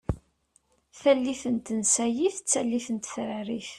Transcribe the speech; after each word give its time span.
Tallit 1.01 1.43
n 1.53 1.57
tensayit 1.65 2.37
d 2.39 2.45
tallit 2.51 2.87
n 2.91 2.97
tetrarit. 2.97 3.69